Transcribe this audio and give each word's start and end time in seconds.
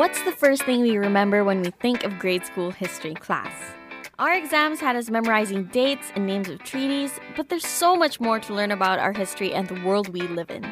What's 0.00 0.22
the 0.22 0.32
first 0.32 0.62
thing 0.62 0.80
we 0.80 0.96
remember 0.96 1.44
when 1.44 1.60
we 1.60 1.72
think 1.72 2.04
of 2.04 2.18
grade 2.18 2.46
school 2.46 2.70
history 2.70 3.12
class? 3.12 3.52
Our 4.18 4.32
exams 4.32 4.80
had 4.80 4.96
us 4.96 5.10
memorizing 5.10 5.64
dates 5.64 6.10
and 6.14 6.26
names 6.26 6.48
of 6.48 6.60
treaties, 6.60 7.20
but 7.36 7.50
there's 7.50 7.66
so 7.66 7.94
much 7.94 8.18
more 8.18 8.40
to 8.40 8.54
learn 8.54 8.70
about 8.70 8.98
our 8.98 9.12
history 9.12 9.52
and 9.52 9.68
the 9.68 9.78
world 9.84 10.08
we 10.08 10.22
live 10.22 10.50
in. 10.50 10.66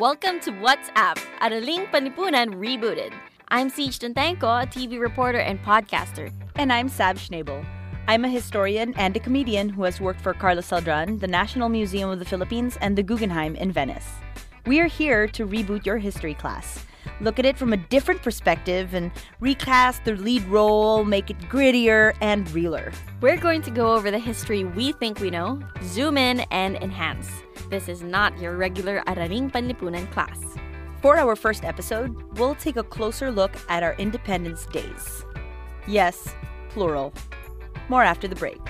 Welcome 0.00 0.40
to 0.40 0.52
What's 0.52 0.88
Up, 0.96 1.18
Araling 1.42 1.90
Panlipunan 1.90 2.54
Rebooted. 2.54 3.12
I'm 3.48 3.68
Siege 3.68 3.98
Tantenko, 3.98 4.62
a 4.62 4.66
TV 4.66 4.98
reporter 4.98 5.40
and 5.40 5.62
podcaster. 5.62 6.32
And 6.54 6.72
I'm 6.72 6.88
Sab 6.88 7.18
Schnabel. 7.18 7.62
I'm 8.08 8.24
a 8.24 8.30
historian 8.30 8.94
and 8.96 9.14
a 9.14 9.20
comedian 9.20 9.68
who 9.68 9.82
has 9.82 10.00
worked 10.00 10.22
for 10.22 10.32
Carlos 10.32 10.70
Celdran, 10.70 11.20
the 11.20 11.28
National 11.28 11.68
Museum 11.68 12.08
of 12.08 12.20
the 12.20 12.24
Philippines, 12.24 12.78
and 12.80 12.96
the 12.96 13.02
Guggenheim 13.02 13.54
in 13.54 13.70
Venice. 13.70 14.08
We 14.64 14.80
are 14.80 14.86
here 14.86 15.28
to 15.28 15.46
reboot 15.46 15.84
your 15.84 15.98
history 15.98 16.32
class 16.32 16.86
look 17.20 17.38
at 17.38 17.46
it 17.46 17.58
from 17.58 17.72
a 17.72 17.76
different 17.76 18.22
perspective 18.22 18.94
and 18.94 19.10
recast 19.40 20.04
the 20.04 20.14
lead 20.16 20.44
role, 20.44 21.04
make 21.04 21.30
it 21.30 21.38
grittier 21.42 22.14
and 22.20 22.50
realer. 22.52 22.92
We're 23.20 23.36
going 23.36 23.62
to 23.62 23.70
go 23.70 23.92
over 23.92 24.10
the 24.10 24.18
history 24.18 24.64
we 24.64 24.92
think 24.92 25.20
we 25.20 25.30
know, 25.30 25.60
zoom 25.84 26.16
in, 26.16 26.40
and 26.50 26.76
enhance. 26.76 27.30
This 27.70 27.88
is 27.88 28.02
not 28.02 28.38
your 28.38 28.56
regular 28.56 29.02
Araling 29.06 29.50
Panlipunan 29.50 30.10
class. 30.10 30.38
For 31.00 31.16
our 31.16 31.34
first 31.34 31.64
episode, 31.64 32.38
we'll 32.38 32.54
take 32.54 32.76
a 32.76 32.84
closer 32.84 33.30
look 33.30 33.56
at 33.68 33.82
our 33.82 33.94
independence 33.94 34.66
days. 34.66 35.24
Yes, 35.88 36.28
plural. 36.68 37.12
More 37.88 38.04
after 38.04 38.28
the 38.28 38.36
break. 38.36 38.60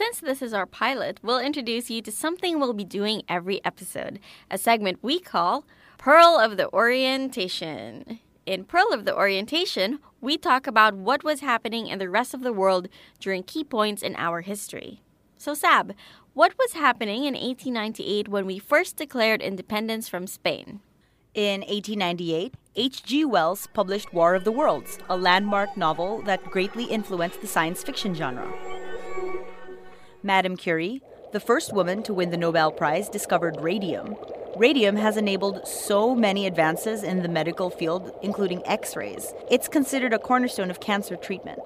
Since 0.00 0.20
this 0.20 0.40
is 0.40 0.54
our 0.54 0.64
pilot, 0.64 1.20
we'll 1.22 1.40
introduce 1.40 1.90
you 1.90 2.00
to 2.00 2.10
something 2.10 2.58
we'll 2.58 2.72
be 2.72 2.84
doing 2.84 3.22
every 3.28 3.62
episode 3.66 4.18
a 4.50 4.56
segment 4.56 4.98
we 5.02 5.20
call 5.20 5.66
Pearl 5.98 6.38
of 6.40 6.56
the 6.56 6.72
Orientation. 6.72 8.18
In 8.46 8.64
Pearl 8.64 8.94
of 8.94 9.04
the 9.04 9.14
Orientation, 9.14 9.98
we 10.22 10.38
talk 10.38 10.66
about 10.66 10.94
what 10.94 11.22
was 11.22 11.40
happening 11.40 11.86
in 11.86 11.98
the 11.98 12.08
rest 12.08 12.32
of 12.32 12.40
the 12.40 12.52
world 12.54 12.88
during 13.18 13.42
key 13.42 13.62
points 13.62 14.02
in 14.02 14.16
our 14.16 14.40
history. 14.40 15.02
So, 15.36 15.52
Sab, 15.52 15.94
what 16.32 16.54
was 16.58 16.72
happening 16.72 17.26
in 17.26 17.34
1898 17.34 18.26
when 18.26 18.46
we 18.46 18.58
first 18.58 18.96
declared 18.96 19.42
independence 19.42 20.08
from 20.08 20.26
Spain? 20.26 20.80
In 21.34 21.60
1898, 21.60 22.54
H.G. 22.74 23.26
Wells 23.26 23.68
published 23.74 24.14
War 24.14 24.34
of 24.34 24.44
the 24.44 24.50
Worlds, 24.50 24.98
a 25.10 25.16
landmark 25.18 25.76
novel 25.76 26.22
that 26.22 26.42
greatly 26.46 26.84
influenced 26.84 27.42
the 27.42 27.46
science 27.46 27.82
fiction 27.82 28.14
genre. 28.14 28.50
Madame 30.22 30.54
Curie, 30.54 31.00
the 31.32 31.40
first 31.40 31.72
woman 31.72 32.02
to 32.02 32.12
win 32.12 32.30
the 32.30 32.36
Nobel 32.36 32.70
Prize, 32.70 33.08
discovered 33.08 33.58
radium. 33.60 34.16
Radium 34.54 34.96
has 34.96 35.16
enabled 35.16 35.66
so 35.66 36.14
many 36.14 36.46
advances 36.46 37.02
in 37.02 37.22
the 37.22 37.28
medical 37.28 37.70
field, 37.70 38.12
including 38.20 38.66
x 38.66 38.96
rays. 38.96 39.32
It's 39.50 39.66
considered 39.66 40.12
a 40.12 40.18
cornerstone 40.18 40.70
of 40.70 40.80
cancer 40.80 41.16
treatment. 41.16 41.60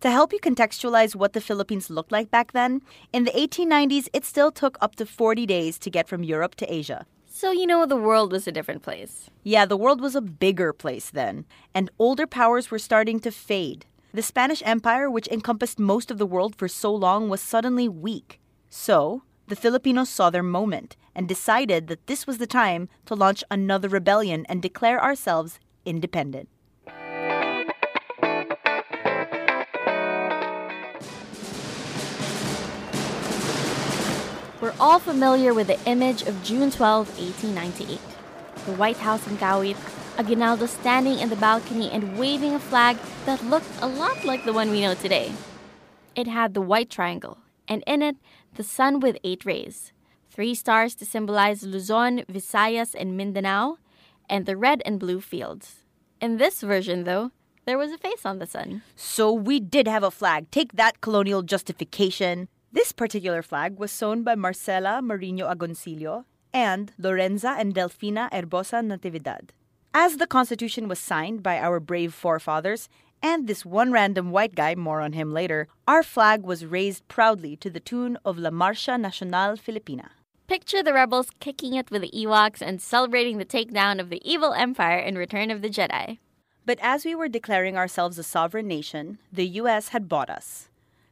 To 0.00 0.10
help 0.10 0.32
you 0.32 0.40
contextualize 0.40 1.14
what 1.14 1.34
the 1.34 1.40
Philippines 1.40 1.90
looked 1.90 2.12
like 2.12 2.30
back 2.30 2.52
then, 2.52 2.80
in 3.12 3.24
the 3.24 3.30
1890s, 3.32 4.08
it 4.14 4.24
still 4.24 4.50
took 4.50 4.78
up 4.80 4.96
to 4.96 5.04
40 5.04 5.44
days 5.44 5.78
to 5.80 5.90
get 5.90 6.08
from 6.08 6.24
Europe 6.24 6.54
to 6.56 6.72
Asia. 6.72 7.04
So, 7.26 7.50
you 7.50 7.66
know, 7.66 7.84
the 7.84 7.96
world 7.96 8.32
was 8.32 8.46
a 8.46 8.52
different 8.52 8.82
place. 8.82 9.28
Yeah, 9.42 9.66
the 9.66 9.76
world 9.76 10.00
was 10.00 10.14
a 10.14 10.22
bigger 10.22 10.72
place 10.72 11.10
then, 11.10 11.44
and 11.74 11.90
older 11.98 12.26
powers 12.26 12.70
were 12.70 12.78
starting 12.78 13.20
to 13.20 13.30
fade. 13.30 13.84
The 14.14 14.20
Spanish 14.20 14.62
Empire, 14.66 15.10
which 15.10 15.26
encompassed 15.28 15.78
most 15.78 16.10
of 16.10 16.18
the 16.18 16.26
world 16.26 16.54
for 16.54 16.68
so 16.68 16.94
long, 16.94 17.30
was 17.30 17.40
suddenly 17.40 17.88
weak. 17.88 18.40
So, 18.68 19.22
the 19.46 19.56
Filipinos 19.56 20.10
saw 20.10 20.28
their 20.28 20.42
moment 20.42 20.96
and 21.14 21.26
decided 21.26 21.86
that 21.86 22.06
this 22.06 22.26
was 22.26 22.36
the 22.36 22.46
time 22.46 22.90
to 23.06 23.14
launch 23.14 23.42
another 23.50 23.88
rebellion 23.88 24.44
and 24.50 24.60
declare 24.60 25.02
ourselves 25.02 25.58
independent. 25.86 26.50
We're 34.60 34.74
all 34.78 34.98
familiar 34.98 35.54
with 35.54 35.68
the 35.68 35.80
image 35.86 36.20
of 36.24 36.42
June 36.44 36.70
12, 36.70 37.18
1898. 37.18 37.98
The 38.66 38.72
White 38.72 38.98
House 38.98 39.26
in 39.26 39.38
Kawit 39.38 39.78
Aguinaldo 40.18 40.66
standing 40.66 41.18
in 41.18 41.28
the 41.28 41.36
balcony 41.36 41.90
and 41.90 42.18
waving 42.18 42.54
a 42.54 42.58
flag 42.58 42.96
that 43.26 43.44
looked 43.44 43.70
a 43.80 43.88
lot 43.88 44.24
like 44.24 44.44
the 44.44 44.52
one 44.52 44.70
we 44.70 44.80
know 44.80 44.94
today. 44.94 45.32
It 46.14 46.26
had 46.26 46.54
the 46.54 46.60
white 46.60 46.90
triangle, 46.90 47.38
and 47.66 47.82
in 47.86 48.02
it, 48.02 48.16
the 48.54 48.62
sun 48.62 49.00
with 49.00 49.16
eight 49.24 49.44
rays 49.44 49.92
three 50.32 50.54
stars 50.54 50.94
to 50.94 51.04
symbolize 51.04 51.62
Luzon, 51.62 52.24
Visayas, 52.26 52.94
and 52.98 53.16
Mindanao, 53.16 53.76
and 54.30 54.46
the 54.46 54.56
red 54.56 54.82
and 54.86 54.98
blue 54.98 55.20
fields. 55.20 55.84
In 56.20 56.38
this 56.38 56.62
version, 56.62 57.04
though, 57.04 57.32
there 57.66 57.76
was 57.76 57.92
a 57.92 57.98
face 57.98 58.24
on 58.24 58.38
the 58.38 58.46
sun. 58.46 58.82
So 58.96 59.30
we 59.30 59.60
did 59.60 59.86
have 59.86 60.02
a 60.02 60.10
flag. 60.10 60.50
Take 60.50 60.72
that 60.72 61.00
colonial 61.00 61.42
justification. 61.42 62.48
This 62.72 62.92
particular 62.92 63.42
flag 63.42 63.78
was 63.78 63.92
sewn 63.92 64.22
by 64.22 64.34
Marcela 64.34 65.02
Marino 65.02 65.52
Agoncillo 65.52 66.24
and 66.52 66.92
Lorenza 66.98 67.54
and 67.58 67.74
Delfina 67.74 68.30
Herbosa 68.32 68.80
Natividad. 68.82 69.50
As 69.94 70.16
the 70.16 70.26
Constitution 70.26 70.88
was 70.88 70.98
signed 70.98 71.42
by 71.42 71.58
our 71.58 71.78
brave 71.78 72.14
forefathers, 72.14 72.88
and 73.22 73.46
this 73.46 73.66
one 73.66 73.92
random 73.92 74.30
white 74.30 74.54
guy, 74.54 74.74
more 74.74 75.02
on 75.02 75.12
him 75.12 75.32
later, 75.32 75.68
our 75.86 76.02
flag 76.02 76.44
was 76.44 76.64
raised 76.64 77.06
proudly 77.08 77.56
to 77.56 77.68
the 77.68 77.78
tune 77.78 78.16
of 78.24 78.38
La 78.38 78.48
Marcha 78.48 78.98
Nacional 78.98 79.56
Filipina. 79.58 80.08
Picture 80.48 80.82
the 80.82 80.94
rebels 80.94 81.30
kicking 81.40 81.74
it 81.74 81.90
with 81.90 82.00
the 82.00 82.10
Ewoks 82.10 82.62
and 82.62 82.80
celebrating 82.80 83.36
the 83.36 83.44
takedown 83.44 84.00
of 84.00 84.08
the 84.08 84.22
evil 84.24 84.54
empire 84.54 84.98
in 84.98 85.18
Return 85.18 85.50
of 85.50 85.60
the 85.60 85.68
Jedi. 85.68 86.18
But 86.64 86.78
as 86.80 87.04
we 87.04 87.14
were 87.14 87.28
declaring 87.28 87.76
ourselves 87.76 88.18
a 88.18 88.22
sovereign 88.22 88.68
nation, 88.68 89.18
the 89.30 89.46
U.S. 89.60 89.88
had 89.88 90.08
bought 90.08 90.30
us. 90.30 90.68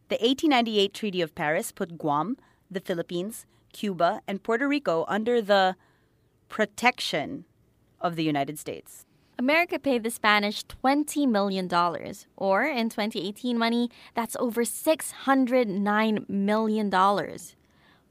The 0.09 0.17
1898 0.17 0.95
Treaty 0.95 1.21
of 1.21 1.35
Paris 1.35 1.71
put 1.71 1.99
Guam, 1.99 2.39
the 2.71 2.81
Philippines, 2.81 3.45
Cuba, 3.75 4.23
and 4.27 4.43
Puerto 4.43 4.67
Rico 4.67 5.05
under 5.07 5.43
the 5.43 5.77
protection 6.49 7.45
of 8.00 8.16
the 8.16 8.25
United 8.25 8.59
States. 8.59 9.05
America 9.38 9.78
paid 9.78 10.03
the 10.03 10.11
Spanish 10.11 10.65
$20 10.66 11.27
million, 11.27 11.66
or 12.37 12.65
in 12.65 12.91
2018 12.91 13.56
money, 13.56 13.91
that's 14.15 14.37
over 14.38 14.65
$609 14.65 16.28
million. 16.28 16.91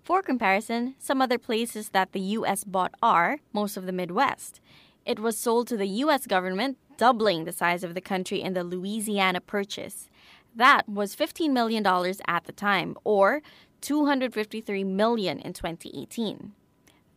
For 0.02 0.24
comparison, 0.24 0.96
some 0.98 1.22
other 1.22 1.38
places 1.38 1.90
that 1.90 2.14
the 2.14 2.20
U.S. 2.20 2.64
bought 2.64 2.96
are 3.04 3.38
most 3.54 3.78
of 3.78 3.86
the 3.86 3.92
Midwest. 3.92 4.60
It 5.06 5.20
was 5.20 5.38
sold 5.38 5.68
to 5.68 5.78
the 5.78 5.88
U.S. 6.04 6.26
government, 6.26 6.80
doubling 6.98 7.46
the 7.46 7.52
size 7.52 7.84
of 7.84 7.94
the 7.94 8.02
country 8.02 8.42
in 8.42 8.54
the 8.54 8.64
Louisiana 8.64 9.40
Purchase. 9.40 10.10
That 10.56 10.90
was 10.90 11.16
$15 11.16 11.52
million 11.52 11.86
at 12.28 12.46
the 12.46 12.52
time, 12.52 12.98
or 13.04 13.44
253 13.82 14.84
million 14.84 15.38
in 15.40 15.54
2018. 15.54 16.54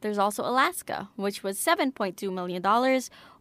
There's 0.02 0.18
also 0.18 0.42
Alaska, 0.42 1.08
which 1.16 1.42
was 1.42 1.58
$7.2 1.58 2.32
million, 2.32 2.64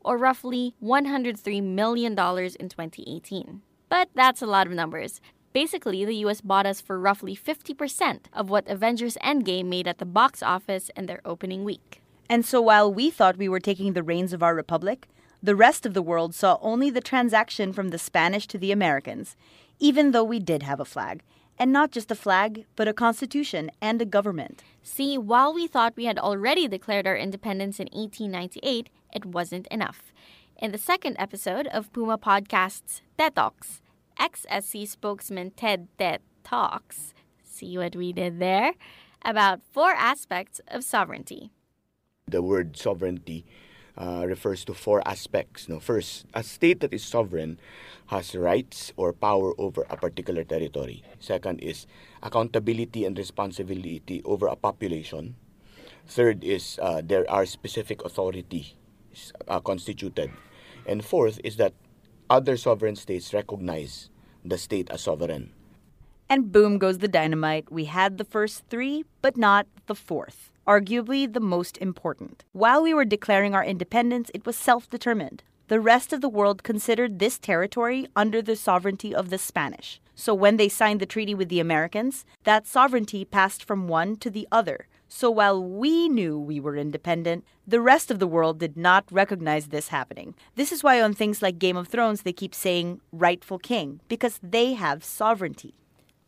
or 0.03 0.17
roughly 0.17 0.75
$103 0.81 1.63
million 1.63 2.11
in 2.11 2.15
2018. 2.69 3.61
But 3.89 4.09
that's 4.15 4.41
a 4.41 4.45
lot 4.45 4.67
of 4.67 4.73
numbers. 4.73 5.19
Basically, 5.53 6.05
the 6.05 6.15
US 6.27 6.39
bought 6.39 6.65
us 6.65 6.79
for 6.79 6.97
roughly 6.97 7.35
50% 7.35 8.21
of 8.31 8.49
what 8.49 8.67
Avengers 8.69 9.17
Endgame 9.21 9.65
made 9.65 9.87
at 9.87 9.97
the 9.97 10.05
box 10.05 10.41
office 10.41 10.89
in 10.95 11.07
their 11.07 11.19
opening 11.25 11.65
week. 11.65 12.01
And 12.29 12.45
so 12.45 12.61
while 12.61 12.93
we 12.93 13.09
thought 13.09 13.35
we 13.35 13.49
were 13.49 13.59
taking 13.59 13.91
the 13.91 14.03
reins 14.03 14.31
of 14.31 14.41
our 14.41 14.55
republic, 14.55 15.09
the 15.43 15.55
rest 15.55 15.85
of 15.85 15.93
the 15.93 16.01
world 16.01 16.33
saw 16.33 16.57
only 16.61 16.89
the 16.89 17.01
transaction 17.01 17.73
from 17.73 17.89
the 17.89 17.97
Spanish 17.97 18.47
to 18.47 18.57
the 18.57 18.71
Americans, 18.71 19.35
even 19.79 20.11
though 20.11 20.23
we 20.23 20.39
did 20.39 20.63
have 20.63 20.79
a 20.79 20.85
flag 20.85 21.23
and 21.57 21.71
not 21.71 21.91
just 21.91 22.11
a 22.11 22.15
flag, 22.15 22.65
but 22.75 22.87
a 22.87 22.93
constitution 22.93 23.71
and 23.81 24.01
a 24.01 24.05
government. 24.05 24.63
See, 24.83 25.17
while 25.17 25.53
we 25.53 25.67
thought 25.67 25.95
we 25.95 26.05
had 26.05 26.17
already 26.17 26.67
declared 26.67 27.07
our 27.07 27.15
independence 27.15 27.79
in 27.79 27.87
1898, 27.91 28.89
it 29.13 29.25
wasn't 29.25 29.67
enough. 29.67 30.11
In 30.57 30.71
the 30.71 30.77
second 30.77 31.15
episode 31.19 31.67
of 31.67 31.91
Puma 31.93 32.17
Podcast's 32.17 33.01
TED 33.17 33.35
Talks, 33.35 33.81
ex-SC 34.19 34.85
spokesman 34.85 35.51
Ted 35.51 35.87
Te 35.97 36.17
talks, 36.43 37.13
see 37.43 37.77
what 37.77 37.95
we 37.95 38.13
did 38.13 38.39
there, 38.39 38.73
about 39.23 39.61
four 39.71 39.91
aspects 39.91 40.61
of 40.67 40.83
sovereignty. 40.83 41.51
The 42.27 42.41
word 42.41 42.77
sovereignty 42.77 43.45
uh, 43.97 44.25
refers 44.27 44.65
to 44.65 44.73
four 44.73 45.05
aspects. 45.07 45.67
No, 45.67 45.79
first, 45.79 46.25
a 46.33 46.43
state 46.43 46.79
that 46.79 46.93
is 46.93 47.03
sovereign 47.03 47.59
has 48.07 48.35
rights 48.35 48.93
or 48.97 49.13
power 49.13 49.53
over 49.57 49.85
a 49.89 49.97
particular 49.97 50.43
territory. 50.43 51.03
Second 51.19 51.59
is 51.59 51.87
accountability 52.23 53.05
and 53.05 53.17
responsibility 53.17 54.21
over 54.25 54.47
a 54.47 54.55
population. 54.55 55.35
Third 56.07 56.43
is 56.43 56.79
uh, 56.81 57.01
there 57.03 57.29
are 57.29 57.45
specific 57.45 58.03
authority 58.03 58.75
uh, 59.47 59.59
constituted. 59.59 60.31
And 60.85 61.05
fourth 61.05 61.39
is 61.43 61.57
that 61.57 61.73
other 62.29 62.57
sovereign 62.57 62.95
states 62.95 63.33
recognize 63.33 64.09
the 64.43 64.57
state 64.57 64.89
as 64.89 65.01
sovereign. 65.01 65.51
And 66.29 66.51
boom 66.51 66.77
goes 66.77 66.99
the 66.99 67.07
dynamite. 67.07 67.71
We 67.71 67.85
had 67.85 68.17
the 68.17 68.23
first 68.23 68.63
three, 68.69 69.03
but 69.21 69.35
not 69.35 69.67
the 69.87 69.95
fourth. 69.95 70.50
Arguably 70.67 71.31
the 71.31 71.39
most 71.39 71.77
important. 71.77 72.43
While 72.51 72.83
we 72.83 72.93
were 72.93 73.05
declaring 73.05 73.55
our 73.55 73.63
independence, 73.63 74.29
it 74.33 74.45
was 74.45 74.55
self 74.55 74.89
determined. 74.89 75.43
The 75.69 75.79
rest 75.79 76.11
of 76.11 76.21
the 76.21 76.29
world 76.29 76.63
considered 76.63 77.19
this 77.19 77.39
territory 77.39 78.05
under 78.15 78.41
the 78.41 78.55
sovereignty 78.55 79.15
of 79.15 79.29
the 79.29 79.37
Spanish. 79.37 80.01
So 80.15 80.33
when 80.33 80.57
they 80.57 80.69
signed 80.69 80.99
the 80.99 81.05
treaty 81.05 81.33
with 81.33 81.49
the 81.49 81.61
Americans, 81.61 82.25
that 82.43 82.67
sovereignty 82.67 83.25
passed 83.25 83.63
from 83.63 83.87
one 83.87 84.17
to 84.17 84.29
the 84.29 84.47
other. 84.51 84.87
So 85.07 85.31
while 85.31 85.63
we 85.63 86.07
knew 86.07 86.39
we 86.39 86.59
were 86.59 86.77
independent, 86.77 87.43
the 87.65 87.81
rest 87.81 88.11
of 88.11 88.19
the 88.19 88.27
world 88.27 88.59
did 88.59 88.77
not 88.77 89.05
recognize 89.11 89.67
this 89.67 89.87
happening. 89.87 90.35
This 90.55 90.71
is 90.71 90.83
why 90.83 91.01
on 91.01 91.13
things 91.13 91.41
like 91.41 91.57
Game 91.57 91.75
of 91.75 91.87
Thrones 91.87 92.21
they 92.21 92.33
keep 92.33 92.53
saying 92.53 93.01
rightful 93.11 93.57
king, 93.57 93.99
because 94.07 94.39
they 94.43 94.73
have 94.73 95.03
sovereignty. 95.03 95.73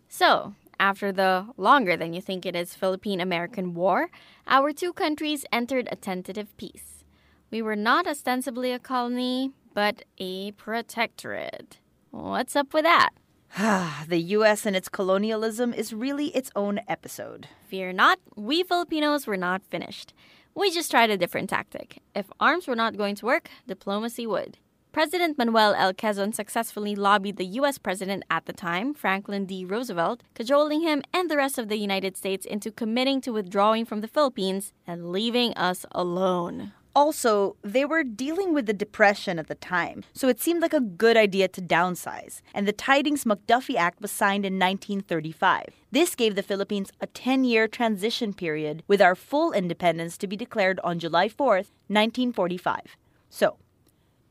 So, 0.10 0.56
after 0.84 1.14
the 1.14 1.48
longer 1.56 1.96
than 1.96 2.14
you 2.14 2.20
think 2.22 2.46
it 2.46 2.58
is 2.58 2.76
Philippine 2.76 3.22
American 3.22 3.74
War, 3.74 4.10
our 4.48 4.74
two 4.74 4.92
countries 4.92 5.46
entered 5.50 5.88
a 5.90 5.96
tentative 5.96 6.50
peace. 6.58 7.06
We 7.50 7.62
were 7.62 7.78
not 7.78 8.06
ostensibly 8.06 8.74
a 8.74 8.80
colony, 8.80 9.52
but 9.74 10.04
a 10.18 10.52
protectorate. 10.52 11.80
What's 12.12 12.58
up 12.58 12.74
with 12.74 12.84
that? 12.84 13.12
the 14.10 14.20
US 14.38 14.66
and 14.66 14.76
its 14.76 14.90
colonialism 14.90 15.74
is 15.74 15.94
really 15.94 16.28
its 16.36 16.52
own 16.54 16.82
episode. 16.86 17.48
Fear 17.70 17.94
not, 17.94 18.20
we 18.36 18.62
Filipinos 18.62 19.26
were 19.26 19.38
not 19.38 19.64
finished. 19.64 20.14
We 20.54 20.70
just 20.70 20.92
tried 20.92 21.10
a 21.10 21.18
different 21.18 21.50
tactic. 21.50 22.02
If 22.14 22.28
arms 22.42 22.68
were 22.68 22.76
not 22.76 22.98
going 22.98 23.16
to 23.16 23.26
work, 23.26 23.50
diplomacy 23.66 24.28
would. 24.28 24.58
President 24.94 25.40
Manuel 25.40 25.74
L. 25.74 25.92
Quezon 25.92 26.36
successfully 26.36 26.96
lobbied 26.96 27.38
the 27.38 27.58
U.S. 27.58 27.80
president 27.80 28.24
at 28.30 28.46
the 28.46 28.54
time, 28.54 28.94
Franklin 28.94 29.48
D. 29.48 29.66
Roosevelt, 29.66 30.22
cajoling 30.36 30.82
him 30.82 31.02
and 31.12 31.32
the 31.32 31.36
rest 31.36 31.58
of 31.58 31.68
the 31.68 31.78
United 31.78 32.16
States 32.16 32.46
into 32.46 32.70
committing 32.70 33.20
to 33.22 33.34
withdrawing 33.34 33.86
from 33.86 34.02
the 34.02 34.08
Philippines 34.08 34.72
and 34.86 35.12
leaving 35.12 35.52
us 35.56 35.84
alone. 35.94 36.74
Also, 36.96 37.56
they 37.64 37.84
were 37.84 38.04
dealing 38.04 38.54
with 38.54 38.68
the 38.68 38.72
Depression 38.72 39.40
at 39.40 39.48
the 39.48 39.56
time, 39.56 40.04
so 40.14 40.28
it 40.28 40.40
seemed 40.40 40.62
like 40.62 40.76
a 40.76 40.80
good 40.80 41.18
idea 41.18 41.48
to 41.48 41.60
downsize, 41.60 42.42
and 42.54 42.68
the 42.68 42.72
Tydings 42.72 43.24
McDuffie 43.24 43.76
Act 43.76 44.00
was 44.00 44.12
signed 44.12 44.46
in 44.46 44.60
1935. 44.60 45.70
This 45.92 46.14
gave 46.14 46.36
the 46.36 46.44
Philippines 46.44 46.92
a 47.02 47.08
10 47.08 47.46
year 47.46 47.68
transition 47.68 48.32
period, 48.32 48.84
with 48.88 49.02
our 49.02 49.16
full 49.16 49.54
independence 49.54 50.20
to 50.20 50.28
be 50.28 50.38
declared 50.38 50.80
on 50.84 51.00
July 51.00 51.30
4, 51.30 51.56
1945. 51.88 52.96
So, 53.32 53.58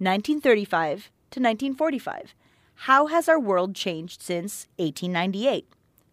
1935 0.03 1.11
to 1.31 1.41
1945. 1.41 2.35
How 2.75 3.07
has 3.07 3.29
our 3.29 3.39
world 3.39 3.75
changed 3.77 4.21
since 4.21 4.67
1898? 4.77 5.67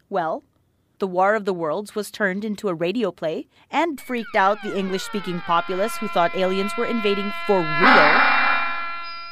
Well, 0.10 0.44
the 1.00 1.08
War 1.08 1.34
of 1.34 1.46
the 1.46 1.54
Worlds 1.54 1.96
was 1.96 2.12
turned 2.12 2.46
into 2.46 2.70
a 2.70 2.74
radio 2.76 3.12
play 3.12 3.48
and 3.72 4.00
freaked 4.00 4.36
out 4.36 4.62
the 4.62 4.78
English 4.78 5.04
speaking 5.04 5.40
populace 5.40 5.98
who 5.98 6.08
thought 6.08 6.36
aliens 6.36 6.74
were 6.78 6.86
invading 6.86 7.32
for 7.48 7.60
real. 7.60 8.22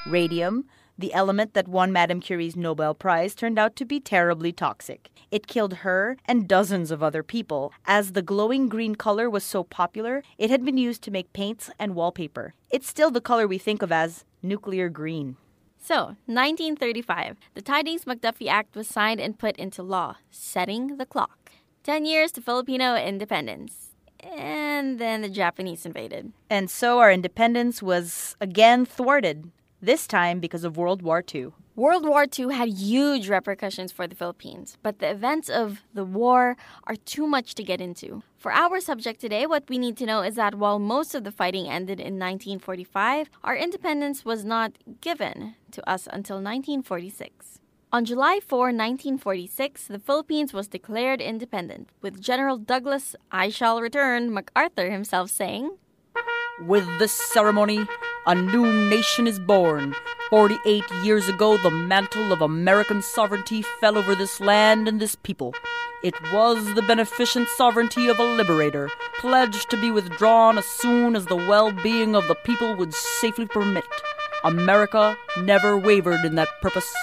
Radium, 0.07 0.65
the 0.97 1.13
element 1.13 1.53
that 1.53 1.67
won 1.67 1.91
Madame 1.91 2.19
Curie's 2.19 2.55
Nobel 2.55 2.93
Prize, 2.93 3.35
turned 3.35 3.59
out 3.59 3.75
to 3.75 3.85
be 3.85 3.99
terribly 3.99 4.51
toxic. 4.51 5.09
It 5.29 5.47
killed 5.47 5.75
her 5.75 6.17
and 6.25 6.47
dozens 6.47 6.91
of 6.91 7.03
other 7.03 7.23
people. 7.23 7.73
As 7.85 8.13
the 8.13 8.21
glowing 8.21 8.69
green 8.69 8.95
color 8.95 9.29
was 9.29 9.43
so 9.43 9.63
popular, 9.63 10.23
it 10.37 10.49
had 10.49 10.63
been 10.63 10.77
used 10.77 11.01
to 11.03 11.11
make 11.11 11.33
paints 11.33 11.69
and 11.77 11.95
wallpaper. 11.95 12.53
It's 12.69 12.87
still 12.87 13.11
the 13.11 13.21
color 13.21 13.47
we 13.47 13.57
think 13.57 13.81
of 13.81 13.91
as 13.91 14.23
nuclear 14.41 14.89
green. 14.89 15.35
So, 15.79 16.15
1935, 16.25 17.37
the 17.53 17.61
Tydings 17.61 18.03
McDuffie 18.03 18.47
Act 18.47 18.75
was 18.75 18.87
signed 18.87 19.21
and 19.21 19.39
put 19.39 19.55
into 19.57 19.83
law, 19.83 20.17
setting 20.31 20.97
the 20.97 21.05
clock. 21.05 21.51
10 21.83 22.05
years 22.05 22.31
to 22.33 22.41
Filipino 22.41 22.95
independence. 22.95 23.91
And 24.19 24.99
then 24.99 25.21
the 25.21 25.29
Japanese 25.29 25.85
invaded. 25.85 26.33
And 26.49 26.69
so 26.69 26.99
our 26.99 27.11
independence 27.11 27.81
was 27.81 28.35
again 28.41 28.85
thwarted, 28.85 29.51
this 29.81 30.07
time 30.07 30.39
because 30.39 30.63
of 30.63 30.77
World 30.77 31.01
War 31.01 31.23
II. 31.33 31.51
World 31.75 32.07
War 32.07 32.25
II 32.25 32.55
had 32.55 32.69
huge 32.69 33.29
repercussions 33.29 33.91
for 33.91 34.07
the 34.07 34.15
Philippines, 34.15 34.77
but 34.81 34.97
the 34.97 35.11
events 35.11 35.47
of 35.47 35.83
the 35.93 36.03
war 36.03 36.57
are 36.85 36.95
too 36.95 37.27
much 37.27 37.53
to 37.53 37.63
get 37.63 37.79
into. 37.79 38.23
For 38.35 38.51
our 38.51 38.79
subject 38.79 39.21
today, 39.21 39.45
what 39.45 39.69
we 39.69 39.77
need 39.77 39.95
to 39.97 40.07
know 40.07 40.23
is 40.23 40.35
that 40.35 40.55
while 40.55 40.79
most 40.79 41.13
of 41.13 41.23
the 41.23 41.31
fighting 41.31 41.69
ended 41.69 41.99
in 41.99 42.17
1945, 42.17 43.29
our 43.43 43.55
independence 43.55 44.25
was 44.25 44.43
not 44.43 44.71
given 45.01 45.53
to 45.69 45.87
us 45.87 46.07
until 46.07 46.37
1946. 46.37 47.59
On 47.93 48.03
July 48.03 48.39
4, 48.45 48.59
1946, 48.59 49.87
the 49.87 49.99
Philippines 49.99 50.53
was 50.53 50.67
declared 50.67 51.21
independent, 51.21 51.89
with 52.01 52.19
General 52.19 52.57
Douglas 52.57 53.15
I 53.31 53.49
Shall 53.49 53.81
Return 53.81 54.33
MacArthur 54.33 54.89
himself 54.89 55.29
saying, 55.29 55.77
With 56.65 56.85
this 56.97 57.13
ceremony, 57.13 57.87
a 58.27 58.35
new 58.35 58.89
nation 58.89 59.25
is 59.25 59.39
born. 59.39 59.95
48 60.29 60.83
years 61.01 61.29
ago, 61.29 61.55
the 61.55 61.71
mantle 61.71 62.33
of 62.33 62.41
American 62.41 63.01
sovereignty 63.01 63.61
fell 63.79 63.97
over 63.97 64.15
this 64.15 64.41
land 64.41 64.85
and 64.85 64.99
this 64.99 65.15
people. 65.15 65.53
It 66.03 66.13
was 66.33 66.73
the 66.73 66.81
beneficent 66.81 67.47
sovereignty 67.47 68.09
of 68.09 68.19
a 68.19 68.35
liberator, 68.35 68.89
pledged 69.19 69.69
to 69.69 69.79
be 69.79 69.91
withdrawn 69.91 70.57
as 70.57 70.65
soon 70.65 71.15
as 71.15 71.25
the 71.27 71.37
well 71.37 71.71
being 71.71 72.17
of 72.17 72.27
the 72.27 72.35
people 72.35 72.75
would 72.75 72.93
safely 72.93 73.45
permit. 73.45 73.85
America 74.43 75.15
never 75.43 75.77
wavered 75.77 76.25
in 76.25 76.35
that 76.35 76.49
purpose. 76.61 76.93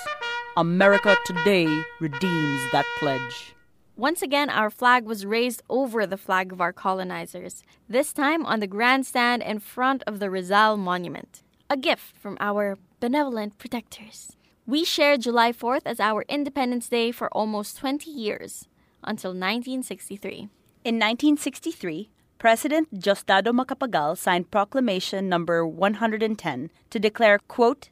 America 0.58 1.16
today 1.24 1.66
redeems 2.00 2.60
that 2.72 2.84
pledge. 2.98 3.53
Once 3.96 4.22
again, 4.22 4.50
our 4.50 4.70
flag 4.70 5.04
was 5.04 5.24
raised 5.24 5.62
over 5.70 6.04
the 6.04 6.16
flag 6.16 6.50
of 6.50 6.60
our 6.60 6.72
colonizers, 6.72 7.62
this 7.88 8.12
time 8.12 8.44
on 8.44 8.58
the 8.58 8.66
grandstand 8.66 9.40
in 9.40 9.60
front 9.60 10.02
of 10.04 10.18
the 10.18 10.28
Rizal 10.28 10.76
Monument. 10.76 11.42
A 11.70 11.76
gift 11.76 12.16
from 12.16 12.36
our 12.40 12.76
benevolent 12.98 13.56
protectors. 13.56 14.36
We 14.66 14.84
shared 14.84 15.20
July 15.20 15.52
4th 15.52 15.82
as 15.84 16.00
our 16.00 16.24
Independence 16.28 16.88
Day 16.88 17.12
for 17.12 17.28
almost 17.28 17.78
20 17.78 18.10
years, 18.10 18.66
until 19.04 19.30
1963. 19.30 20.48
In 20.84 20.96
1963, 20.96 22.10
President 22.38 22.92
Diosdado 22.92 23.52
Macapagal 23.52 24.18
signed 24.18 24.50
Proclamation 24.50 25.28
number 25.28 25.64
110 25.64 26.70
to 26.90 26.98
declare, 26.98 27.38
quote, 27.46 27.90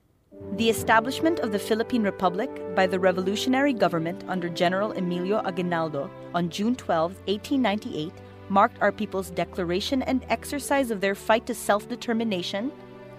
the 0.57 0.69
establishment 0.69 1.41
of 1.41 1.51
the 1.51 1.59
Philippine 1.59 2.03
Republic 2.03 2.51
by 2.75 2.87
the 2.87 3.01
revolutionary 3.01 3.73
government 3.73 4.23
under 4.29 4.49
General 4.49 4.93
Emilio 4.93 5.39
Aguinaldo 5.39 6.11
on 6.35 6.51
June 6.51 6.77
12, 6.77 7.13
1898, 7.27 8.13
marked 8.49 8.81
our 8.83 8.93
people's 8.93 9.31
declaration 9.31 10.03
and 10.03 10.25
exercise 10.29 10.91
of 10.91 11.01
their 11.01 11.15
fight 11.15 11.47
to 11.47 11.55
self 11.55 11.89
determination, 11.89 12.71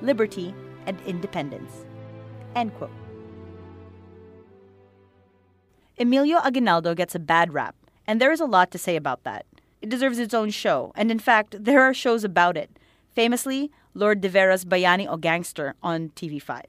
liberty, 0.02 0.54
and 0.86 1.00
independence. 1.08 1.86
End 2.56 2.74
quote. 2.76 2.92
Emilio 6.00 6.38
Aguinaldo 6.38 6.94
gets 6.94 7.16
a 7.16 7.20
bad 7.20 7.54
rap, 7.54 7.76
and 8.06 8.22
there 8.22 8.32
is 8.32 8.42
a 8.42 8.46
lot 8.46 8.70
to 8.72 8.78
say 8.78 8.96
about 8.96 9.24
that. 9.24 9.46
It 9.82 9.90
deserves 9.90 10.20
its 10.20 10.34
own 10.34 10.52
show, 10.52 10.92
and 10.96 11.10
in 11.10 11.20
fact, 11.20 11.64
there 11.64 11.82
are 11.82 11.94
shows 11.94 12.24
about 12.24 12.58
it. 12.58 12.78
Famously, 13.16 13.72
Lourd 13.94 14.22
de 14.22 14.30
Veyra's 14.30 14.66
Bayani 14.66 15.08
o 15.08 15.18
Gangster 15.18 15.76
on 15.84 16.10
TV5. 16.16 16.64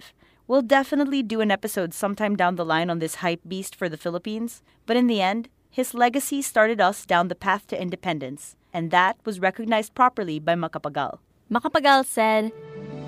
We'll 0.46 0.60
definitely 0.60 1.22
do 1.22 1.40
an 1.40 1.50
episode 1.50 1.94
sometime 1.94 2.36
down 2.36 2.56
the 2.56 2.66
line 2.66 2.90
on 2.90 2.98
this 2.98 3.16
hype 3.16 3.40
beast 3.48 3.74
for 3.74 3.88
the 3.88 3.96
Philippines, 3.96 4.62
but 4.84 4.94
in 4.94 5.06
the 5.06 5.22
end, 5.22 5.48
his 5.70 5.94
legacy 5.94 6.42
started 6.42 6.82
us 6.82 7.06
down 7.06 7.28
the 7.28 7.34
path 7.34 7.66
to 7.68 7.80
independence, 7.80 8.54
and 8.70 8.90
that 8.90 9.16
was 9.24 9.40
recognized 9.40 9.94
properly 9.94 10.38
by 10.38 10.54
Macapagal. 10.54 11.18
Macapagal 11.50 12.04
said, 12.04 12.52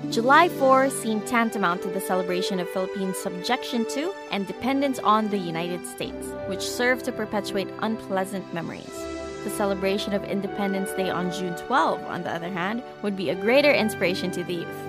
July 0.09 0.49
4 0.49 0.89
seemed 0.89 1.27
tantamount 1.27 1.83
to 1.83 1.89
the 1.89 2.01
celebration 2.01 2.59
of 2.59 2.69
Philippines' 2.69 3.17
subjection 3.17 3.85
to 3.89 4.11
and 4.31 4.47
dependence 4.47 4.97
on 4.99 5.29
the 5.29 5.37
United 5.37 5.85
States, 5.85 6.27
which 6.47 6.61
served 6.61 7.05
to 7.05 7.11
perpetuate 7.11 7.67
unpleasant 7.83 8.51
memories. 8.51 9.05
The 9.43 9.51
celebration 9.51 10.13
of 10.13 10.23
Independence 10.23 10.91
Day 10.93 11.11
on 11.11 11.31
June 11.31 11.55
12, 11.55 12.03
on 12.05 12.23
the 12.23 12.31
other 12.31 12.49
hand, 12.49 12.81
would 13.03 13.15
be 13.15 13.29
a 13.29 13.35
greater 13.35 13.71
inspiration 13.71 14.31
to 14.31 14.43
the 14.43 14.55
youth. 14.55 14.81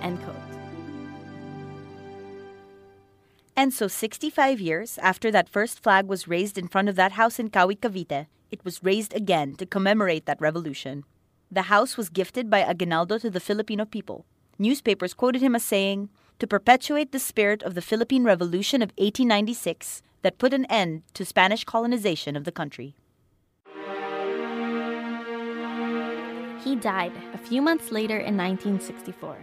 End 0.00 0.22
quote. 0.22 0.41
And 3.56 3.72
so 3.72 3.86
65 3.86 4.60
years 4.60 4.98
after 4.98 5.30
that 5.30 5.48
first 5.48 5.82
flag 5.82 6.06
was 6.06 6.28
raised 6.28 6.56
in 6.56 6.68
front 6.68 6.88
of 6.88 6.96
that 6.96 7.12
house 7.12 7.38
in 7.38 7.50
Kawit, 7.50 7.80
Cavite, 7.80 8.26
it 8.50 8.64
was 8.64 8.82
raised 8.82 9.14
again 9.14 9.54
to 9.56 9.66
commemorate 9.66 10.26
that 10.26 10.40
revolution. 10.40 11.04
The 11.50 11.62
house 11.62 11.96
was 11.96 12.08
gifted 12.08 12.48
by 12.48 12.62
Aguinaldo 12.62 13.18
to 13.18 13.30
the 13.30 13.40
Filipino 13.40 13.84
people. 13.84 14.24
Newspapers 14.58 15.14
quoted 15.14 15.42
him 15.42 15.54
as 15.54 15.64
saying, 15.64 16.08
to 16.38 16.46
perpetuate 16.46 17.12
the 17.12 17.18
spirit 17.18 17.62
of 17.62 17.74
the 17.74 17.82
Philippine 17.82 18.24
Revolution 18.24 18.82
of 18.82 18.90
1896 18.98 20.02
that 20.22 20.38
put 20.38 20.52
an 20.52 20.64
end 20.64 21.02
to 21.14 21.24
Spanish 21.24 21.62
colonization 21.64 22.36
of 22.36 22.44
the 22.44 22.50
country. 22.50 22.96
He 26.64 26.76
died 26.76 27.12
a 27.32 27.38
few 27.38 27.62
months 27.62 27.92
later 27.92 28.18
in 28.18 28.36
1964. 28.36 29.36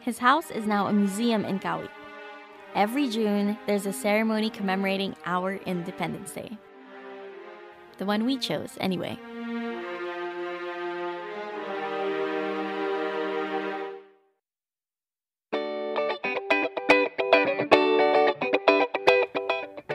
His 0.00 0.18
house 0.18 0.50
is 0.50 0.66
now 0.66 0.88
a 0.88 0.92
museum 0.92 1.44
in 1.44 1.60
Kawit. 1.60 1.90
Every 2.74 3.06
June, 3.10 3.58
there's 3.66 3.84
a 3.84 3.92
ceremony 3.92 4.48
commemorating 4.48 5.14
our 5.26 5.56
Independence 5.56 6.32
Day. 6.32 6.56
The 7.98 8.06
one 8.06 8.24
we 8.24 8.38
chose, 8.38 8.78
anyway. 8.80 9.18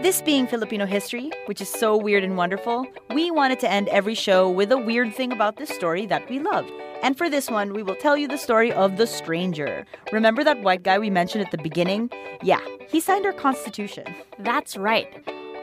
This 0.07 0.21
being 0.21 0.47
Filipino 0.47 0.85
history, 0.85 1.31
which 1.47 1.59
is 1.59 1.67
so 1.67 1.97
weird 1.97 2.23
and 2.23 2.37
wonderful, 2.37 2.87
we 3.13 3.29
wanted 3.29 3.59
to 3.59 3.69
end 3.69 3.89
every 3.89 4.15
show 4.15 4.49
with 4.49 4.71
a 4.71 4.77
weird 4.77 5.13
thing 5.13 5.33
about 5.33 5.57
this 5.57 5.67
story 5.67 6.05
that 6.05 6.29
we 6.29 6.39
loved. 6.39 6.71
And 7.03 7.17
for 7.17 7.29
this 7.29 7.51
one, 7.51 7.73
we 7.73 7.83
will 7.83 7.95
tell 7.95 8.15
you 8.15 8.25
the 8.25 8.37
story 8.37 8.71
of 8.71 8.95
the 8.95 9.05
stranger. 9.05 9.85
Remember 10.13 10.45
that 10.45 10.63
white 10.63 10.83
guy 10.83 10.97
we 10.97 11.09
mentioned 11.09 11.43
at 11.43 11.51
the 11.51 11.57
beginning? 11.57 12.09
Yeah, 12.41 12.61
he 12.87 13.01
signed 13.01 13.25
our 13.25 13.33
Constitution. 13.33 14.05
That's 14.39 14.77
right. 14.77 15.09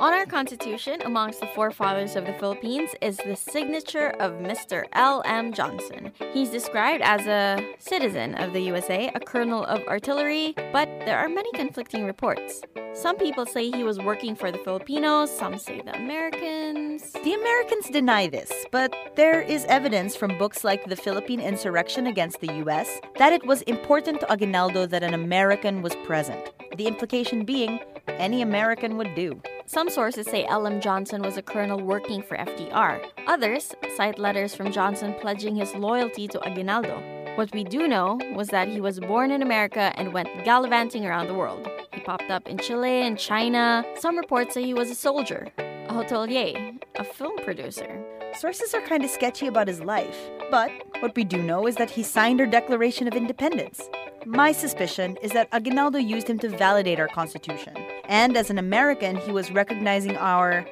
On 0.00 0.12
our 0.12 0.26
Constitution, 0.26 1.00
amongst 1.02 1.40
the 1.40 1.46
forefathers 1.46 2.16
of 2.16 2.26
the 2.26 2.32
Philippines, 2.34 2.90
is 3.00 3.16
the 3.18 3.36
signature 3.36 4.08
of 4.18 4.32
Mr. 4.32 4.84
L.M. 4.92 5.52
Johnson. 5.52 6.12
He's 6.32 6.50
described 6.50 7.02
as 7.02 7.26
a 7.26 7.74
citizen 7.78 8.34
of 8.34 8.52
the 8.52 8.60
USA, 8.62 9.10
a 9.14 9.20
colonel 9.20 9.64
of 9.64 9.80
artillery, 9.86 10.52
but 10.72 10.88
there 11.06 11.16
are 11.18 11.28
many 11.28 11.50
conflicting 11.52 12.04
reports. 12.04 12.60
Some 12.92 13.16
people 13.16 13.46
say 13.46 13.70
he 13.70 13.84
was 13.84 13.98
working 13.98 14.34
for 14.34 14.50
the 14.50 14.58
Filipinos, 14.58 15.30
some 15.30 15.58
say 15.58 15.80
the 15.80 15.96
Americans. 15.96 17.12
The 17.12 17.34
Americans 17.34 17.88
deny 17.88 18.28
this, 18.28 18.52
but 18.72 18.94
there 19.16 19.42
is 19.42 19.64
evidence 19.66 20.16
from 20.16 20.36
books 20.38 20.64
like 20.64 20.84
The 20.84 20.96
Philippine 20.96 21.40
Insurrection 21.40 22.08
Against 22.08 22.40
the 22.40 22.52
US 22.64 23.00
that 23.18 23.32
it 23.32 23.46
was 23.46 23.62
important 23.62 24.20
to 24.20 24.32
Aguinaldo 24.32 24.86
that 24.86 25.02
an 25.02 25.14
American 25.14 25.82
was 25.82 25.94
present. 26.04 26.52
The 26.76 26.86
implication 26.86 27.44
being, 27.44 27.80
any 28.08 28.42
American 28.42 28.96
would 28.96 29.14
do. 29.14 29.40
Some 29.66 29.88
sources 29.88 30.26
say 30.26 30.44
L.M. 30.46 30.80
Johnson 30.80 31.22
was 31.22 31.36
a 31.36 31.42
colonel 31.42 31.80
working 31.80 32.22
for 32.22 32.36
FDR. 32.36 33.04
Others 33.26 33.74
cite 33.96 34.18
letters 34.18 34.54
from 34.54 34.72
Johnson 34.72 35.14
pledging 35.20 35.56
his 35.56 35.74
loyalty 35.74 36.28
to 36.28 36.46
Aguinaldo. 36.46 37.02
What 37.36 37.52
we 37.52 37.64
do 37.64 37.88
know 37.88 38.20
was 38.34 38.48
that 38.48 38.68
he 38.68 38.80
was 38.80 39.00
born 39.00 39.30
in 39.30 39.42
America 39.42 39.92
and 39.96 40.12
went 40.12 40.44
gallivanting 40.44 41.04
around 41.04 41.26
the 41.26 41.34
world. 41.34 41.68
He 41.92 42.00
popped 42.00 42.30
up 42.30 42.46
in 42.46 42.58
Chile 42.58 43.02
and 43.02 43.18
China. 43.18 43.84
Some 43.98 44.16
reports 44.16 44.54
say 44.54 44.64
he 44.64 44.74
was 44.74 44.90
a 44.90 44.94
soldier, 44.94 45.48
a 45.58 45.92
hotelier, 45.92 46.78
a 46.96 47.04
film 47.04 47.36
producer. 47.38 48.00
Sources 48.38 48.74
are 48.74 48.80
kind 48.82 49.04
of 49.04 49.10
sketchy 49.10 49.46
about 49.46 49.68
his 49.68 49.80
life, 49.80 50.18
but 50.50 50.70
what 51.00 51.16
we 51.16 51.24
do 51.24 51.42
know 51.42 51.66
is 51.66 51.76
that 51.76 51.90
he 51.90 52.02
signed 52.02 52.40
our 52.40 52.46
Declaration 52.46 53.08
of 53.08 53.14
Independence. 53.14 53.88
My 54.26 54.52
suspicion 54.52 55.16
is 55.22 55.32
that 55.32 55.48
Aguinaldo 55.52 55.98
used 55.98 56.28
him 56.28 56.38
to 56.40 56.48
validate 56.48 56.98
our 56.98 57.08
Constitution. 57.08 57.74
And 58.08 58.36
as 58.36 58.50
an 58.50 58.58
American, 58.58 59.16
he 59.16 59.32
was 59.32 59.50
recognizing 59.50 60.16
our 60.16 60.66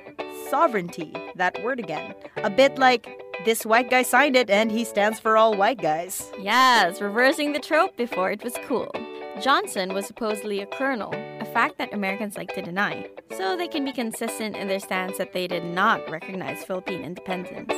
sovereignty, 0.51 1.13
that 1.37 1.63
word 1.65 1.79
again. 1.79 2.15
A 2.37 2.51
bit 2.51 2.79
like 2.79 3.09
this 3.45 3.65
white 3.65 3.91
guy 3.91 4.03
signed 4.03 4.37
it 4.37 4.51
and 4.51 4.71
he 4.71 4.85
stands 4.85 5.19
for 5.19 5.37
all 5.37 5.57
white 5.57 5.81
guys. 5.81 6.31
Yes, 6.39 7.01
reversing 7.01 7.53
the 7.53 7.59
trope 7.59 7.97
before 7.97 8.31
it 8.31 8.45
was 8.45 8.55
cool. 8.67 8.91
Johnson 9.41 9.95
was 9.95 10.07
supposedly 10.07 10.61
a 10.61 10.67
colonel, 10.67 11.13
a 11.41 11.45
fact 11.47 11.79
that 11.79 11.93
Americans 11.95 12.37
like 12.37 12.55
to 12.55 12.63
deny, 12.63 13.09
so 13.37 13.57
they 13.57 13.67
can 13.67 13.85
be 13.85 13.93
consistent 13.93 14.55
in 14.57 14.69
their 14.69 14.79
stance 14.79 15.19
that 15.19 15.33
they 15.33 15.47
did 15.47 15.65
not 15.65 16.09
recognize 16.11 16.65
Philippine 16.65 17.03
independence. 17.03 17.73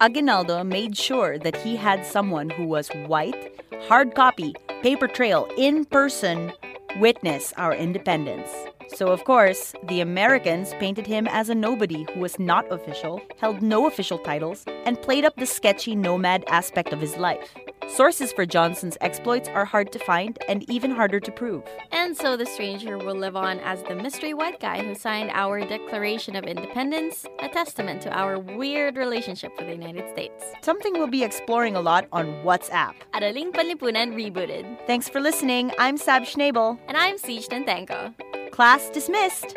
Aguinaldo 0.00 0.62
made 0.64 0.96
sure 0.96 1.38
that 1.38 1.56
he 1.56 1.76
had 1.76 2.04
someone 2.04 2.50
who 2.50 2.66
was 2.66 2.88
white, 3.06 3.54
hard 3.88 4.14
copy, 4.14 4.54
paper 4.82 5.08
trail, 5.08 5.48
in 5.56 5.84
person, 5.84 6.52
witness 6.98 7.52
our 7.56 7.74
independence. 7.74 8.50
So, 8.94 9.08
of 9.08 9.24
course, 9.24 9.74
the 9.84 10.00
Americans 10.00 10.74
painted 10.74 11.06
him 11.06 11.28
as 11.28 11.48
a 11.48 11.54
nobody 11.54 12.06
who 12.12 12.20
was 12.20 12.38
not 12.38 12.70
official, 12.72 13.20
held 13.38 13.62
no 13.62 13.86
official 13.86 14.18
titles, 14.18 14.64
and 14.84 15.00
played 15.00 15.24
up 15.24 15.36
the 15.36 15.46
sketchy 15.46 15.94
nomad 15.94 16.44
aspect 16.48 16.92
of 16.92 17.00
his 17.00 17.16
life. 17.16 17.54
Sources 17.88 18.32
for 18.32 18.44
Johnson's 18.44 18.98
exploits 19.00 19.48
are 19.48 19.64
hard 19.64 19.92
to 19.92 19.98
find 19.98 20.38
and 20.46 20.68
even 20.70 20.90
harder 20.90 21.20
to 21.20 21.32
prove. 21.32 21.62
And 21.90 22.14
so 22.14 22.36
the 22.36 22.44
stranger 22.44 22.98
will 22.98 23.14
live 23.14 23.34
on 23.34 23.60
as 23.60 23.82
the 23.84 23.94
mystery 23.94 24.34
white 24.34 24.60
guy 24.60 24.84
who 24.84 24.94
signed 24.94 25.30
our 25.32 25.60
Declaration 25.60 26.36
of 26.36 26.44
Independence, 26.44 27.24
a 27.40 27.48
testament 27.48 28.02
to 28.02 28.10
our 28.10 28.38
weird 28.38 28.96
relationship 28.96 29.52
with 29.58 29.68
the 29.68 29.74
United 29.74 30.10
States. 30.10 30.44
Something 30.60 30.92
we'll 30.94 31.06
be 31.06 31.24
exploring 31.24 31.76
a 31.76 31.80
lot 31.80 32.06
on 32.12 32.26
WhatsApp. 32.44 32.94
Araling 33.14 33.52
Panlipunan 33.52 34.12
Rebooted. 34.14 34.86
Thanks 34.86 35.08
for 35.08 35.20
listening. 35.20 35.72
I'm 35.78 35.96
Sab 35.96 36.24
Schnabel. 36.24 36.78
And 36.88 36.96
I'm 36.96 37.16
Siege 37.16 37.48
Nantenko. 37.48 38.14
Class 38.58 38.90
dismissed. 38.90 39.56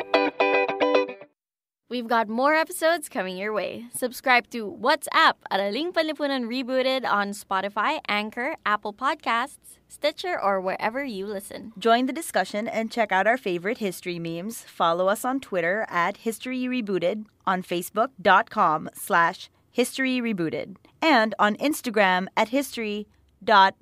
We've 1.90 2.06
got 2.06 2.28
more 2.28 2.54
episodes 2.54 3.08
coming 3.08 3.36
your 3.36 3.52
way. 3.52 3.86
Subscribe 3.92 4.48
to 4.50 4.64
What's 4.64 5.08
Up 5.10 5.38
Araling 5.50 5.92
Panlipunan 5.92 6.44
Rebooted 6.46 7.04
on 7.04 7.30
Spotify, 7.30 7.98
Anchor, 8.06 8.54
Apple 8.64 8.94
Podcasts, 8.94 9.80
Stitcher, 9.88 10.40
or 10.40 10.60
wherever 10.60 11.02
you 11.02 11.26
listen. 11.26 11.72
Join 11.76 12.06
the 12.06 12.12
discussion 12.12 12.68
and 12.68 12.92
check 12.92 13.10
out 13.10 13.26
our 13.26 13.36
favorite 13.36 13.78
history 13.78 14.20
memes. 14.20 14.60
Follow 14.60 15.08
us 15.08 15.24
on 15.24 15.40
Twitter 15.40 15.84
at 15.88 16.18
History 16.18 16.60
Rebooted, 16.66 17.24
on 17.44 17.64
Facebook.com 17.64 18.88
slash 18.94 19.50
History 19.72 20.20
Rebooted, 20.20 20.76
and 21.02 21.34
on 21.40 21.56
Instagram 21.56 22.28
at 22.36 22.50
history.rebooted. 22.50 23.72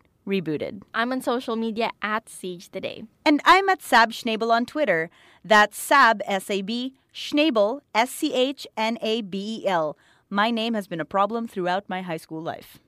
I'm 0.94 1.12
on 1.12 1.22
social 1.22 1.56
media 1.56 1.90
at 2.02 2.28
Siege 2.28 2.70
Today. 2.70 3.04
And 3.24 3.40
I'm 3.44 3.68
at 3.68 3.82
Sab 3.82 4.12
Schnabel 4.12 4.50
on 4.50 4.66
Twitter. 4.66 5.10
That's 5.44 5.78
Sab, 5.78 6.20
S-A-B, 6.26 6.94
Schnabel, 7.14 7.80
S 7.94 8.10
C 8.10 8.32
H 8.34 8.66
N 8.76 8.98
A 9.02 9.22
B 9.22 9.62
E 9.62 9.68
L. 9.68 9.96
My 10.28 10.50
name 10.50 10.74
has 10.74 10.86
been 10.86 11.00
a 11.00 11.04
problem 11.04 11.48
throughout 11.48 11.88
my 11.88 12.02
high 12.02 12.18
school 12.18 12.42
life. 12.42 12.78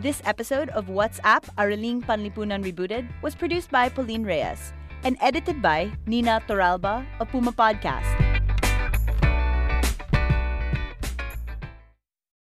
This 0.00 0.20
episode 0.24 0.68
of 0.70 0.88
What's 0.88 1.20
Up, 1.24 1.46
Araling 1.56 2.04
Panlipunan 2.04 2.64
Rebooted 2.64 3.08
was 3.22 3.34
produced 3.34 3.70
by 3.70 3.88
Pauline 3.88 4.24
Reyes 4.24 4.72
and 5.02 5.16
edited 5.20 5.60
by 5.60 5.92
Nina 6.06 6.42
Toralba 6.46 7.06
of 7.20 7.28
Puma 7.28 7.52
Podcast. 7.52 8.33